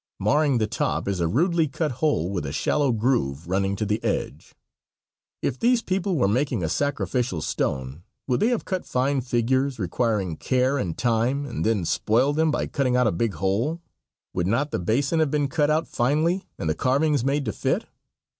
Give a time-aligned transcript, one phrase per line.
[0.19, 4.03] Marring the top is a rudely cut hole with a shallow groove running to the
[4.03, 4.55] edge.
[5.43, 10.37] If these people were making a sacrificial stone would they have cut fine figures, requiring
[10.37, 13.79] care and time, and then spoil them by cutting out a big hole?
[14.33, 17.85] Would not the basin have been cut out finely and the carvings made to fit?